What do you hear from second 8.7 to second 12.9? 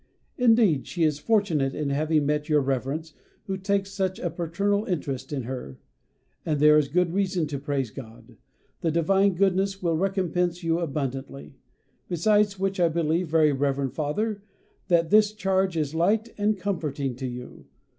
The divine Goodness will recompense you abundantly, besides which I